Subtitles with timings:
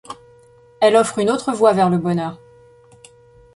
[0.79, 2.39] Elle offre une autre voie vers le bonheur.